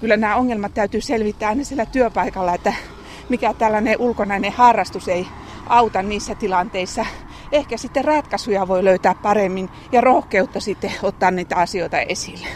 kyllä 0.00 0.16
nämä 0.16 0.36
ongelmat 0.36 0.74
täytyy 0.74 1.00
selvittää 1.00 1.48
aina 1.48 1.64
siellä 1.64 1.86
työpaikalla, 1.86 2.54
että 2.54 2.74
mikä 3.28 3.54
tällainen 3.54 3.98
ulkonainen 3.98 4.52
harrastus 4.52 5.08
ei 5.08 5.26
auta 5.66 6.02
niissä 6.02 6.34
tilanteissa. 6.34 7.06
Ehkä 7.52 7.76
sitten 7.76 8.04
ratkaisuja 8.04 8.68
voi 8.68 8.84
löytää 8.84 9.14
paremmin 9.22 9.70
ja 9.92 10.00
rohkeutta 10.00 10.60
sitten 10.60 10.92
ottaa 11.02 11.30
niitä 11.30 11.56
asioita 11.56 11.98
esille. 11.98 12.46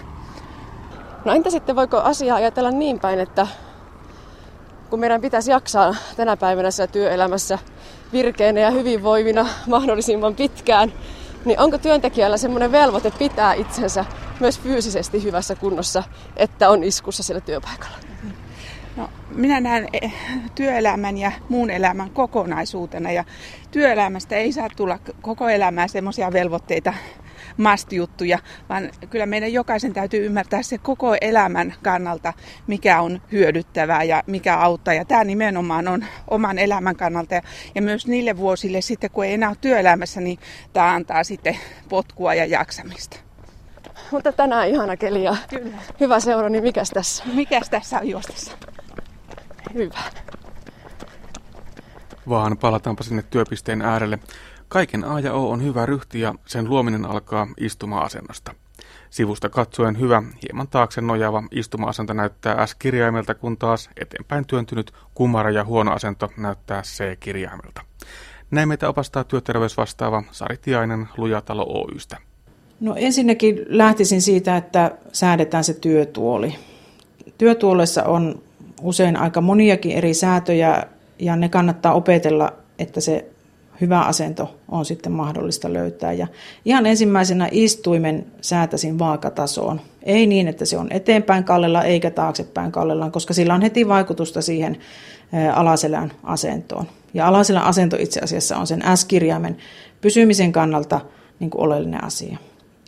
No 1.24 1.32
entä 1.32 1.50
sitten 1.50 1.76
voiko 1.76 1.96
asiaa 1.96 2.36
ajatella 2.36 2.70
niin 2.70 3.00
päin, 3.00 3.20
että 3.20 3.46
kun 4.90 5.00
meidän 5.00 5.20
pitäisi 5.20 5.50
jaksaa 5.50 5.94
tänä 6.16 6.36
päivänä 6.36 6.68
työelämässä 6.92 7.58
virkeänä 8.12 8.60
ja 8.60 8.70
hyvinvoivina 8.70 9.46
mahdollisimman 9.66 10.34
pitkään, 10.34 10.92
niin 11.44 11.60
onko 11.60 11.78
työntekijällä 11.78 12.36
semmoinen 12.36 12.72
velvoite 12.72 13.10
pitää 13.10 13.54
itsensä 13.54 14.04
myös 14.40 14.60
fyysisesti 14.60 15.22
hyvässä 15.22 15.54
kunnossa, 15.54 16.02
että 16.36 16.70
on 16.70 16.84
iskussa 16.84 17.22
siellä 17.22 17.40
työpaikalla? 17.40 18.11
No, 18.96 19.10
minä 19.34 19.60
näen 19.60 19.88
eh, 19.92 20.14
työelämän 20.54 21.18
ja 21.18 21.32
muun 21.48 21.70
elämän 21.70 22.10
kokonaisuutena 22.10 23.12
ja 23.12 23.24
työelämästä 23.70 24.36
ei 24.36 24.52
saa 24.52 24.68
tulla 24.76 24.98
koko 25.22 25.48
elämää 25.48 25.88
semmoisia 25.88 26.32
velvoitteita 26.32 26.94
must-juttuja, 27.56 28.38
vaan 28.68 28.90
kyllä 29.10 29.26
meidän 29.26 29.52
jokaisen 29.52 29.92
täytyy 29.92 30.26
ymmärtää 30.26 30.62
se 30.62 30.78
koko 30.78 31.16
elämän 31.20 31.74
kannalta, 31.82 32.32
mikä 32.66 33.00
on 33.00 33.22
hyödyttävää 33.32 34.02
ja 34.02 34.22
mikä 34.26 34.56
auttaa. 34.56 34.94
Ja 34.94 35.04
tämä 35.04 35.24
nimenomaan 35.24 35.88
on 35.88 36.04
oman 36.28 36.58
elämän 36.58 36.96
kannalta. 36.96 37.34
Ja 37.74 37.82
myös 37.82 38.06
niille 38.06 38.36
vuosille 38.36 38.80
sitten, 38.80 39.10
kun 39.10 39.24
ei 39.24 39.34
enää 39.34 39.48
ole 39.48 39.56
työelämässä, 39.60 40.20
niin 40.20 40.38
tämä 40.72 40.92
antaa 40.92 41.24
sitten 41.24 41.56
potkua 41.88 42.34
ja 42.34 42.44
jaksamista. 42.44 43.16
Mutta 44.10 44.32
tänään 44.32 44.68
ihana 44.68 44.96
keli 44.96 45.24
ja 45.24 45.36
Kyllä. 45.48 45.78
hyvä 46.00 46.20
seura, 46.20 46.48
niin 46.48 46.62
mikäs 46.62 46.90
tässä? 46.90 47.24
Mikäs 47.34 47.70
tässä 47.70 47.98
on 47.98 48.08
juostessa? 48.08 48.52
Hyvä. 49.74 49.98
Vaan 52.28 52.58
palataanpa 52.58 53.02
sinne 53.02 53.24
työpisteen 53.30 53.82
äärelle. 53.82 54.18
Kaiken 54.68 55.04
A 55.04 55.20
ja 55.20 55.32
O 55.32 55.50
on 55.50 55.62
hyvä 55.64 55.86
ryhti 55.86 56.20
ja 56.20 56.34
sen 56.46 56.68
luominen 56.68 57.04
alkaa 57.04 57.46
istuma-asennosta. 57.56 58.54
Sivusta 59.10 59.48
katsoen 59.48 60.00
hyvä, 60.00 60.22
hieman 60.42 60.68
taakse 60.68 61.00
nojaava 61.00 61.42
istuma-asento 61.50 62.12
näyttää 62.12 62.66
S-kirjaimelta, 62.66 63.34
kun 63.34 63.56
taas 63.56 63.90
eteenpäin 64.00 64.46
työntynyt 64.46 64.92
kumara 65.14 65.50
ja 65.50 65.64
huono 65.64 65.92
asento 65.92 66.30
näyttää 66.36 66.82
C-kirjaimelta. 66.82 67.82
Näin 68.50 68.68
meitä 68.68 68.88
opastaa 68.88 69.24
työterveysvastaava 69.24 70.22
Sari 70.30 70.56
Tiainen 70.56 71.08
Lujatalo 71.16 71.66
Oystä. 71.68 72.16
No 72.80 72.94
ensinnäkin 72.98 73.60
lähtisin 73.66 74.22
siitä, 74.22 74.56
että 74.56 74.90
säädetään 75.12 75.64
se 75.64 75.74
työtuoli. 75.74 76.54
Työtuolessa 77.38 78.04
on 78.04 78.42
usein 78.82 79.16
aika 79.16 79.40
moniakin 79.40 79.92
eri 79.92 80.14
säätöjä 80.14 80.84
ja 81.18 81.36
ne 81.36 81.48
kannattaa 81.48 81.92
opetella, 81.94 82.52
että 82.78 83.00
se 83.00 83.26
hyvä 83.80 84.00
asento 84.00 84.54
on 84.68 84.84
sitten 84.84 85.12
mahdollista 85.12 85.72
löytää. 85.72 86.12
Ja 86.12 86.26
ihan 86.64 86.86
ensimmäisenä 86.86 87.48
istuimen 87.50 88.26
säätäisin 88.40 88.98
vaakatasoon. 88.98 89.80
Ei 90.02 90.26
niin, 90.26 90.48
että 90.48 90.64
se 90.64 90.78
on 90.78 90.88
eteenpäin 90.90 91.44
kallella 91.44 91.82
eikä 91.82 92.10
taaksepäin 92.10 92.72
kallellaan, 92.72 93.12
koska 93.12 93.34
sillä 93.34 93.54
on 93.54 93.62
heti 93.62 93.88
vaikutusta 93.88 94.42
siihen 94.42 94.78
alaselän 95.54 96.12
asentoon. 96.22 96.86
Ja 97.14 97.28
alaselän 97.28 97.62
asento 97.62 97.96
itse 98.00 98.20
asiassa 98.20 98.56
on 98.56 98.66
sen 98.66 98.82
S-kirjaimen 98.94 99.56
pysymisen 100.00 100.52
kannalta 100.52 101.00
niin 101.40 101.50
kuin 101.50 101.62
oleellinen 101.62 102.04
asia. 102.04 102.38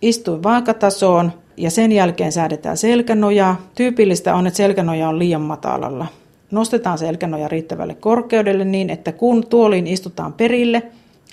Istuin 0.02 0.42
vaakatasoon 0.42 1.32
ja 1.56 1.70
sen 1.70 1.92
jälkeen 1.92 2.32
säädetään 2.32 2.76
selkänojaa. 2.76 3.60
Tyypillistä 3.74 4.34
on, 4.34 4.46
että 4.46 4.56
selkänoja 4.56 5.08
on 5.08 5.18
liian 5.18 5.40
matalalla. 5.40 6.06
Nostetaan 6.50 6.98
selkänoja 6.98 7.48
riittävälle 7.48 7.94
korkeudelle 7.94 8.64
niin, 8.64 8.90
että 8.90 9.12
kun 9.12 9.46
tuoliin 9.46 9.86
istutaan 9.86 10.32
perille, 10.32 10.82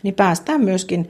niin 0.04 0.14
päästään 0.14 0.62
myöskin 0.62 1.10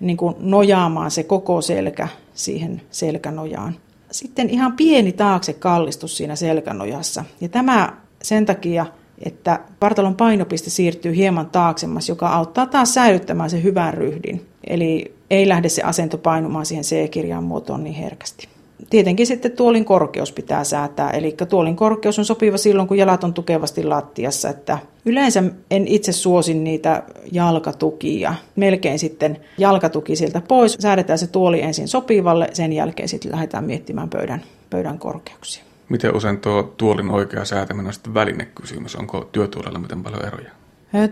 niin 0.00 0.16
kuin 0.16 0.34
nojaamaan 0.38 1.10
se 1.10 1.22
koko 1.22 1.60
selkä 1.60 2.08
siihen 2.34 2.82
selkänojaan. 2.90 3.74
Sitten 4.10 4.50
ihan 4.50 4.72
pieni 4.72 5.12
taakse 5.12 5.52
kallistus 5.52 6.16
siinä 6.16 6.36
selkänojassa. 6.36 7.24
Ja 7.40 7.48
tämä 7.48 7.96
sen 8.22 8.46
takia, 8.46 8.86
että 9.24 9.60
vartalon 9.80 10.14
painopiste 10.14 10.70
siirtyy 10.70 11.16
hieman 11.16 11.46
taaksemmas, 11.46 12.08
joka 12.08 12.28
auttaa 12.28 12.66
taas 12.66 12.94
säilyttämään 12.94 13.50
sen 13.50 13.62
hyvän 13.62 13.94
ryhdin. 13.94 14.46
Eli 14.66 15.14
ei 15.32 15.48
lähde 15.48 15.68
se 15.68 15.82
asento 15.82 16.18
painumaan 16.18 16.66
siihen 16.66 16.84
C-kirjan 16.84 17.44
muotoon 17.44 17.84
niin 17.84 17.94
herkästi. 17.94 18.48
Tietenkin 18.90 19.26
sitten 19.26 19.52
tuolin 19.52 19.84
korkeus 19.84 20.32
pitää 20.32 20.64
säätää, 20.64 21.10
eli 21.10 21.36
tuolin 21.48 21.76
korkeus 21.76 22.18
on 22.18 22.24
sopiva 22.24 22.56
silloin, 22.56 22.88
kun 22.88 22.98
jalat 22.98 23.24
on 23.24 23.34
tukevasti 23.34 23.84
lattiassa. 23.84 24.48
Että 24.48 24.78
yleensä 25.04 25.42
en 25.70 25.88
itse 25.88 26.12
suosin 26.12 26.64
niitä 26.64 27.02
jalkatukia. 27.32 28.34
Melkein 28.56 28.98
sitten 28.98 29.38
jalkatuki 29.58 30.16
sieltä 30.16 30.42
pois. 30.48 30.76
Säädetään 30.80 31.18
se 31.18 31.26
tuoli 31.26 31.62
ensin 31.62 31.88
sopivalle, 31.88 32.48
sen 32.52 32.72
jälkeen 32.72 33.08
sitten 33.08 33.32
lähdetään 33.32 33.64
miettimään 33.64 34.08
pöydän, 34.08 34.42
pöydän 34.70 34.98
korkeuksia. 34.98 35.64
Miten 35.88 36.16
usein 36.16 36.38
tuo 36.38 36.62
tuolin 36.76 37.10
oikea 37.10 37.44
säätäminen 37.44 37.86
on 37.86 37.92
sitten 37.92 38.14
välinekysymys? 38.14 38.96
Onko 38.96 39.28
työtuolella 39.32 39.78
miten 39.78 40.02
paljon 40.02 40.26
eroja? 40.26 40.50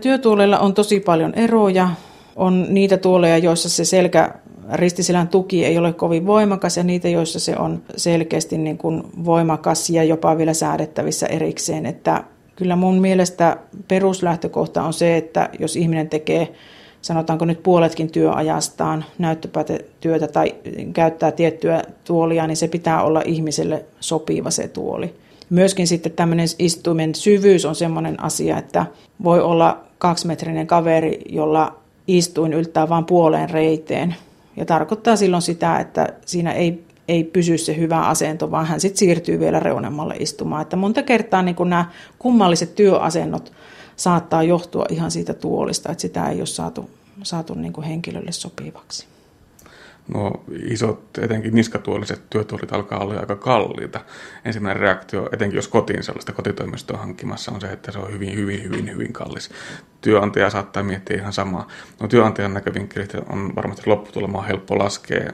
Työtuolella 0.01 0.59
on 0.59 0.73
tosi 0.73 0.99
paljon 0.99 1.33
eroja. 1.33 1.89
On 2.35 2.65
niitä 2.69 2.97
tuoleja, 2.97 3.37
joissa 3.37 3.69
se 3.69 3.85
selkä 3.85 4.33
ristiselän 4.73 5.27
tuki 5.27 5.65
ei 5.65 5.77
ole 5.77 5.93
kovin 5.93 6.25
voimakas 6.25 6.77
ja 6.77 6.83
niitä, 6.83 7.09
joissa 7.09 7.39
se 7.39 7.57
on 7.57 7.81
selkeästi 7.95 8.57
niin 8.57 8.77
kuin 8.77 9.03
voimakas 9.25 9.89
ja 9.89 10.03
jopa 10.03 10.37
vielä 10.37 10.53
säädettävissä 10.53 11.27
erikseen. 11.27 11.85
Että 11.85 12.23
kyllä 12.55 12.75
mun 12.75 13.01
mielestä 13.01 13.57
peruslähtökohta 13.87 14.83
on 14.83 14.93
se, 14.93 15.17
että 15.17 15.49
jos 15.59 15.75
ihminen 15.75 16.09
tekee 16.09 16.53
sanotaanko 17.01 17.45
nyt 17.45 17.63
puoletkin 17.63 18.11
työajastaan 18.11 19.05
näyttöpäätetyötä 19.17 20.27
tai 20.27 20.55
käyttää 20.93 21.31
tiettyä 21.31 21.83
tuolia, 22.03 22.47
niin 22.47 22.57
se 22.57 22.67
pitää 22.67 23.03
olla 23.03 23.21
ihmiselle 23.25 23.85
sopiva 23.99 24.51
se 24.51 24.67
tuoli. 24.67 25.13
Myöskin 25.49 25.87
sitten 25.87 26.11
tämmöinen 26.11 26.47
istuimen 26.59 27.15
syvyys 27.15 27.65
on 27.65 27.75
semmoinen 27.75 28.23
asia, 28.23 28.57
että 28.57 28.85
voi 29.23 29.41
olla 29.41 29.79
kaksimetrinen 29.97 30.67
kaveri, 30.67 31.21
jolla 31.29 31.80
istuin 32.17 32.53
yltää 32.53 32.89
vain 32.89 33.05
puoleen 33.05 33.49
reiteen. 33.49 34.15
Ja 34.57 34.65
tarkoittaa 34.65 35.15
silloin 35.15 35.41
sitä, 35.41 35.79
että 35.79 36.13
siinä 36.25 36.51
ei, 36.51 36.83
ei 37.07 37.23
pysy 37.23 37.57
se 37.57 37.77
hyvä 37.77 38.01
asento, 38.01 38.51
vaan 38.51 38.65
hän 38.65 38.79
sitten 38.79 38.99
siirtyy 38.99 39.39
vielä 39.39 39.59
reunemmalle 39.59 40.15
istumaan. 40.19 40.61
Että 40.61 40.75
monta 40.75 41.03
kertaa 41.03 41.41
niin 41.41 41.55
nämä 41.65 41.85
kummalliset 42.19 42.75
työasennot 42.75 43.51
saattaa 43.95 44.43
johtua 44.43 44.85
ihan 44.89 45.11
siitä 45.11 45.33
tuolista, 45.33 45.91
että 45.91 46.01
sitä 46.01 46.29
ei 46.29 46.39
ole 46.39 46.45
saatu, 46.45 46.89
saatu 47.23 47.53
niin 47.53 47.83
henkilölle 47.83 48.31
sopivaksi 48.31 49.10
nuo 50.07 50.43
isot, 50.63 51.17
etenkin 51.17 51.55
niskatuoliset 51.55 52.21
työtuolit 52.29 52.73
alkaa 52.73 52.99
olla 52.99 53.19
aika 53.19 53.35
kalliita. 53.35 53.99
Ensimmäinen 54.45 54.81
reaktio, 54.81 55.29
etenkin 55.31 55.55
jos 55.55 55.67
kotiin 55.67 56.03
sellaista 56.03 56.33
kotitoimistoa 56.33 56.97
hankkimassa, 56.97 57.51
on 57.51 57.61
se, 57.61 57.67
että 57.67 57.91
se 57.91 57.99
on 57.99 58.13
hyvin, 58.13 58.35
hyvin, 58.35 58.63
hyvin, 58.63 58.91
hyvin 58.91 59.13
kallis. 59.13 59.49
Työnantaja 60.01 60.49
saattaa 60.49 60.83
miettiä 60.83 61.17
ihan 61.17 61.33
samaa. 61.33 61.67
No 61.99 62.07
työnantajan 62.07 62.53
näkövinkkelit 62.53 63.13
on 63.29 63.55
varmasti 63.55 63.83
lopputulemaan 63.85 64.47
helppo 64.47 64.77
laskea. 64.77 65.31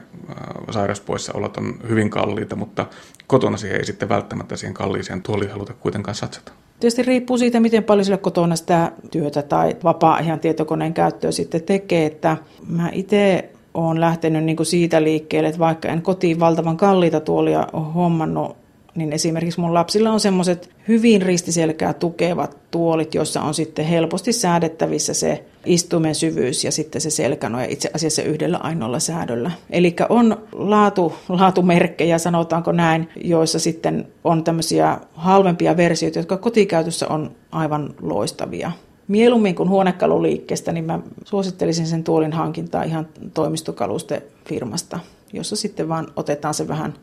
Sairauspoissaolot 0.70 1.56
on 1.56 1.74
hyvin 1.88 2.10
kalliita, 2.10 2.56
mutta 2.56 2.86
kotona 3.26 3.56
siihen 3.56 3.78
ei 3.78 3.84
sitten 3.84 4.08
välttämättä 4.08 4.56
siihen 4.56 4.74
kalliiseen 4.74 5.22
tuoliin 5.22 5.50
haluta 5.50 5.72
kuitenkaan 5.72 6.14
satsata. 6.14 6.52
Tietysti 6.80 7.02
riippuu 7.02 7.38
siitä, 7.38 7.60
miten 7.60 7.84
paljon 7.84 8.04
sille 8.04 8.18
kotona 8.18 8.56
sitä 8.56 8.92
työtä 9.10 9.42
tai 9.42 9.76
vapaa-ajan 9.84 10.40
tietokoneen 10.40 10.94
käyttöä 10.94 11.30
sitten 11.30 11.62
tekee. 11.62 12.06
Että 12.06 12.36
mä 12.66 12.90
itse 12.92 13.50
olen 13.86 14.00
lähtenyt 14.00 14.44
niin 14.44 14.56
kuin 14.56 14.66
siitä 14.66 15.02
liikkeelle, 15.02 15.48
että 15.48 15.58
vaikka 15.58 15.88
en 15.88 16.02
kotiin 16.02 16.40
valtavan 16.40 16.76
kalliita 16.76 17.20
tuolia 17.20 17.66
ole 17.72 17.92
hommannut, 17.94 18.56
niin 18.94 19.12
esimerkiksi 19.12 19.60
mun 19.60 19.74
lapsilla 19.74 20.10
on 20.10 20.20
semmoiset 20.20 20.70
hyvin 20.88 21.22
ristiselkää 21.22 21.92
tukevat 21.92 22.56
tuolit, 22.70 23.14
joissa 23.14 23.42
on 23.42 23.54
sitten 23.54 23.84
helposti 23.84 24.32
säädettävissä 24.32 25.14
se 25.14 25.44
istumen 25.66 26.14
syvyys 26.14 26.64
ja 26.64 26.72
sitten 26.72 27.00
se 27.00 27.10
selkänoja 27.10 27.66
itse 27.68 27.90
asiassa 27.94 28.22
yhdellä 28.22 28.58
ainoalla 28.58 28.98
säädöllä. 28.98 29.50
Eli 29.70 29.96
on 30.08 30.36
laatu, 30.52 31.12
laatumerkkejä, 31.28 32.18
sanotaanko 32.18 32.72
näin, 32.72 33.08
joissa 33.24 33.58
sitten 33.58 34.06
on 34.24 34.44
tämmöisiä 34.44 34.98
halvempia 35.14 35.76
versioita, 35.76 36.18
jotka 36.18 36.36
kotikäytössä 36.36 37.08
on 37.08 37.30
aivan 37.52 37.94
loistavia 38.02 38.72
mieluummin 39.08 39.54
kuin 39.54 39.68
huonekaluliikkeestä, 39.68 40.72
niin 40.72 40.84
mä 40.84 40.98
suosittelisin 41.24 41.86
sen 41.86 42.04
tuolin 42.04 42.32
hankintaa 42.32 42.82
ihan 42.82 43.08
toimistokalustefirmasta, 43.34 45.00
jossa 45.32 45.56
sitten 45.56 45.88
vaan 45.88 46.06
otetaan 46.16 46.54
se 46.54 46.68
vähän 46.68 46.94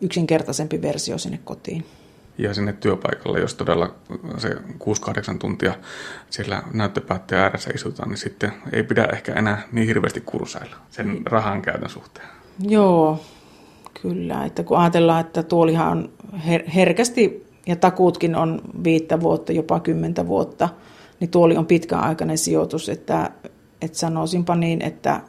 yksinkertaisempi 0.00 0.82
versio 0.82 1.18
sinne 1.18 1.38
kotiin. 1.44 1.84
Ja 2.38 2.54
sinne 2.54 2.72
työpaikalle, 2.72 3.40
jos 3.40 3.54
todella 3.54 3.94
se 4.38 4.48
6-8 4.48 4.54
tuntia 5.38 5.74
siellä 6.30 6.62
näyttöpäätteen 6.72 7.42
ääressä 7.42 7.70
istutaan, 7.74 8.08
niin 8.08 8.18
sitten 8.18 8.52
ei 8.72 8.82
pidä 8.82 9.08
ehkä 9.12 9.32
enää 9.32 9.62
niin 9.72 9.86
hirveästi 9.86 10.20
kursailla 10.20 10.76
sen 10.90 11.22
rahan 11.24 11.62
käytön 11.62 11.90
suhteen. 11.90 12.28
Joo, 12.68 13.20
kyllä. 14.02 14.44
Että 14.44 14.62
kun 14.62 14.78
ajatellaan, 14.78 15.20
että 15.20 15.42
tuolihan 15.42 15.88
on 15.88 16.10
her- 16.36 16.70
herkästi 16.74 17.46
ja 17.66 17.76
takuutkin 17.76 18.36
on 18.36 18.60
viittä 18.84 19.20
vuotta, 19.20 19.52
jopa 19.52 19.80
kymmentä 19.80 20.26
vuotta– 20.26 20.68
niin 21.20 21.30
tuoli 21.30 21.56
on 21.56 21.66
pitkäaikainen 21.66 22.38
sijoitus, 22.38 22.88
että, 22.88 23.30
että 23.82 23.98
sanoisinpa 23.98 24.54
niin, 24.54 24.82
että 24.82 25.20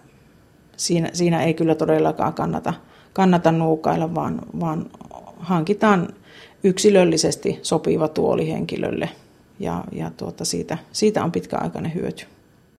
siinä, 0.78 1.10
siinä 1.14 1.44
ei 1.44 1.54
kyllä 1.54 1.76
todellakaan 1.76 2.34
kannata, 2.34 2.74
kannata 3.14 3.52
nuukailla, 3.52 4.16
vaan, 4.16 4.42
vaan 4.60 4.86
hankitaan 5.40 6.08
yksilöllisesti 6.64 7.60
sopiva 7.62 8.08
tuoli 8.08 8.52
henkilölle 8.52 9.10
ja, 9.60 9.84
ja 9.92 10.12
tuota 10.18 10.46
siitä, 10.46 10.78
siitä 10.92 11.24
on 11.24 11.32
pitkäaikainen 11.32 11.94
hyöty. 11.94 12.26